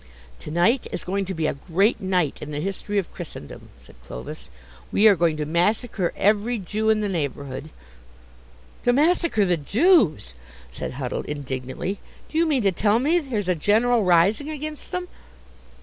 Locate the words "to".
0.39-0.49, 1.25-1.35, 5.37-5.45, 8.85-8.93, 12.63-12.71